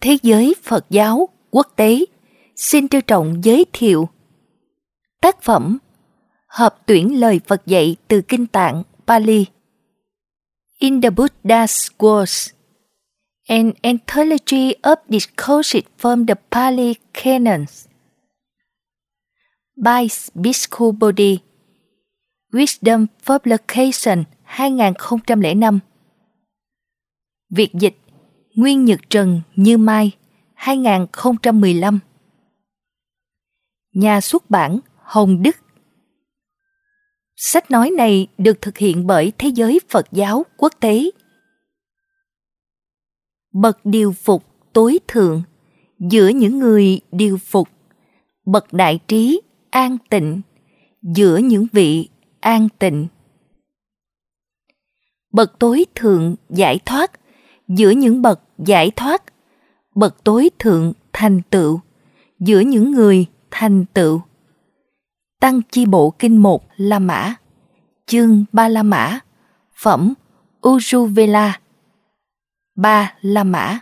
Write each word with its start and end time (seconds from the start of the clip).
Thế 0.00 0.18
giới 0.22 0.54
Phật 0.62 0.86
giáo 0.90 1.28
quốc 1.50 1.72
tế. 1.76 2.04
Xin 2.56 2.88
trân 2.88 3.02
trọng 3.06 3.44
giới 3.44 3.66
thiệu 3.72 4.08
Tác 5.20 5.42
phẩm 5.42 5.78
Hợp 6.46 6.78
tuyển 6.86 7.20
lời 7.20 7.40
Phật 7.46 7.66
dạy 7.66 7.96
từ 8.08 8.20
Kinh 8.20 8.46
Tạng, 8.46 8.82
Pali. 9.06 9.46
In 10.78 11.00
the 11.00 11.10
Buddha's 11.10 11.88
Words, 11.98 12.52
An 13.48 13.72
Anthology 13.82 14.74
of 14.82 14.96
Discourses 15.08 15.82
from 15.98 16.26
the 16.26 16.34
Pali 16.50 16.94
Canons. 17.14 17.86
By 19.76 20.06
Bhikkhu 20.34 20.92
Bodhi. 20.92 21.38
Wisdom 22.52 23.06
Publication 23.26 24.24
2005 24.44 25.80
Việt 27.50 27.74
dịch 27.74 27.96
Nguyên 28.58 28.84
Nhật 28.84 29.00
Trần 29.10 29.40
Như 29.56 29.78
Mai 29.78 30.12
2015 30.54 31.98
Nhà 33.92 34.20
xuất 34.20 34.50
bản 34.50 34.78
Hồng 34.96 35.42
Đức. 35.42 35.56
Sách 37.36 37.70
nói 37.70 37.90
này 37.90 38.26
được 38.38 38.62
thực 38.62 38.78
hiện 38.78 39.06
bởi 39.06 39.32
Thế 39.38 39.48
giới 39.48 39.80
Phật 39.88 40.06
giáo 40.12 40.46
quốc 40.56 40.72
tế. 40.80 41.10
Bậc 43.52 43.78
điều 43.84 44.12
phục 44.12 44.44
tối 44.72 44.98
thượng. 45.08 45.42
Giữa 45.98 46.28
những 46.28 46.58
người 46.58 47.00
điều 47.12 47.38
phục, 47.38 47.68
bậc 48.46 48.72
đại 48.72 49.00
trí 49.08 49.40
an 49.70 49.96
tịnh. 50.10 50.40
Giữa 51.02 51.36
những 51.36 51.66
vị 51.72 52.08
an 52.40 52.68
tịnh. 52.78 53.06
Bậc 55.32 55.58
tối 55.58 55.84
thượng 55.94 56.36
giải 56.50 56.78
thoát 56.86 57.12
giữa 57.68 57.90
những 57.90 58.22
bậc 58.22 58.40
giải 58.58 58.90
thoát, 58.90 59.22
bậc 59.94 60.24
tối 60.24 60.50
thượng 60.58 60.92
thành 61.12 61.40
tựu 61.50 61.80
giữa 62.38 62.60
những 62.60 62.92
người 62.92 63.26
thành 63.50 63.84
tựu. 63.94 64.20
Tăng 65.40 65.60
chi 65.70 65.86
bộ 65.86 66.10
kinh 66.10 66.42
một 66.42 66.64
La 66.76 66.98
Mã 66.98 67.34
Chương 68.06 68.44
Ba 68.52 68.68
La 68.68 68.82
Mã 68.82 69.20
Phẩm 69.82 70.14
Ujuvela 70.62 71.50
Ba 72.76 73.14
La 73.20 73.44
Mã 73.44 73.78